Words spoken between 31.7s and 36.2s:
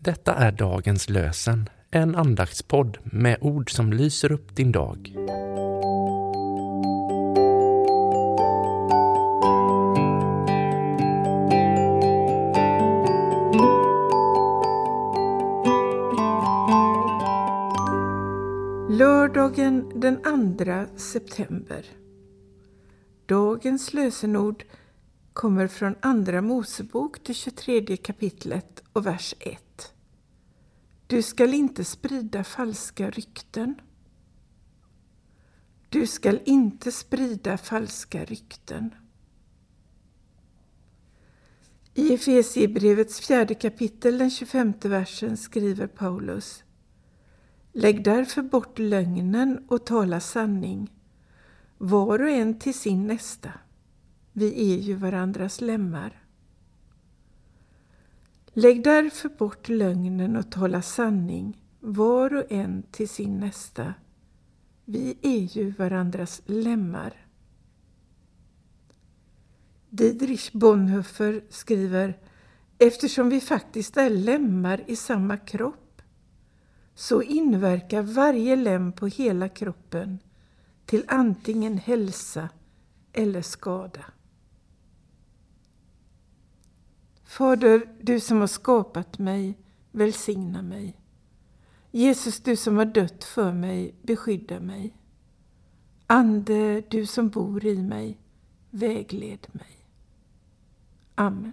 sprida falska rykten. Du